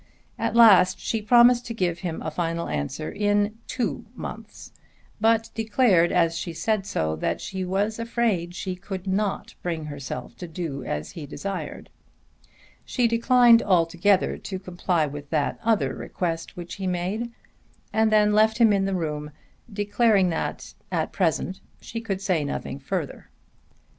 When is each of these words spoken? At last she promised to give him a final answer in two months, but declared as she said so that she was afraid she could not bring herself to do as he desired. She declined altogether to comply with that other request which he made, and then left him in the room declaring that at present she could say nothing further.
At 0.39 0.55
last 0.55 0.97
she 0.99 1.21
promised 1.21 1.67
to 1.67 1.75
give 1.75 1.99
him 1.99 2.23
a 2.23 2.31
final 2.31 2.67
answer 2.67 3.11
in 3.11 3.59
two 3.67 4.07
months, 4.15 4.71
but 5.19 5.51
declared 5.53 6.11
as 6.11 6.35
she 6.35 6.53
said 6.53 6.87
so 6.87 7.15
that 7.17 7.39
she 7.39 7.63
was 7.63 7.99
afraid 7.99 8.55
she 8.55 8.75
could 8.75 9.05
not 9.05 9.53
bring 9.61 9.85
herself 9.85 10.35
to 10.37 10.47
do 10.47 10.83
as 10.83 11.11
he 11.11 11.27
desired. 11.27 11.91
She 12.83 13.07
declined 13.07 13.61
altogether 13.61 14.39
to 14.39 14.57
comply 14.57 15.05
with 15.05 15.29
that 15.29 15.59
other 15.61 15.93
request 15.93 16.57
which 16.57 16.73
he 16.81 16.87
made, 16.87 17.31
and 17.93 18.11
then 18.11 18.33
left 18.33 18.57
him 18.57 18.73
in 18.73 18.85
the 18.85 18.95
room 18.95 19.29
declaring 19.71 20.29
that 20.31 20.73
at 20.91 21.11
present 21.13 21.61
she 21.79 22.01
could 22.01 22.21
say 22.21 22.43
nothing 22.43 22.79
further. 22.79 23.29